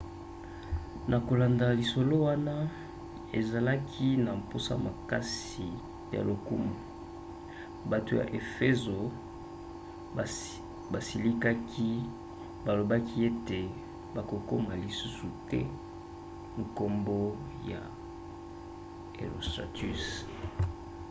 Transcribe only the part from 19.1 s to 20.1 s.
herostratus